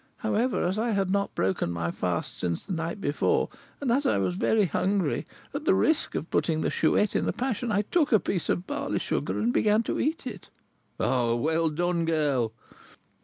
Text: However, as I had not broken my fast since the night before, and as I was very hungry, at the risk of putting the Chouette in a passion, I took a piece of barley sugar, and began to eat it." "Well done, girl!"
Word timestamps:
However, 0.25 0.63
as 0.63 0.79
I 0.79 0.93
had 0.93 1.11
not 1.11 1.35
broken 1.35 1.71
my 1.71 1.91
fast 1.91 2.39
since 2.39 2.65
the 2.65 2.73
night 2.73 2.99
before, 2.99 3.49
and 3.79 3.91
as 3.91 4.03
I 4.07 4.17
was 4.17 4.35
very 4.35 4.65
hungry, 4.65 5.27
at 5.53 5.65
the 5.65 5.75
risk 5.75 6.15
of 6.15 6.31
putting 6.31 6.61
the 6.61 6.71
Chouette 6.71 7.15
in 7.15 7.29
a 7.29 7.31
passion, 7.31 7.71
I 7.71 7.83
took 7.83 8.11
a 8.11 8.19
piece 8.19 8.49
of 8.49 8.65
barley 8.65 8.97
sugar, 8.97 9.37
and 9.37 9.53
began 9.53 9.83
to 9.83 9.99
eat 9.99 10.25
it." 10.25 10.49
"Well 10.97 11.69
done, 11.69 12.05
girl!" 12.05 12.51